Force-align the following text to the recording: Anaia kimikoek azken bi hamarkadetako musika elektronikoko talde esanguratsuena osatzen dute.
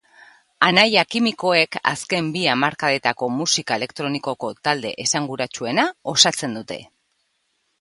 Anaia 0.67 1.01
kimikoek 1.15 1.77
azken 1.91 2.31
bi 2.37 2.41
hamarkadetako 2.53 3.29
musika 3.41 3.77
elektronikoko 3.81 4.51
talde 4.69 4.95
esanguratsuena 5.05 5.89
osatzen 6.15 6.59
dute. 6.61 6.81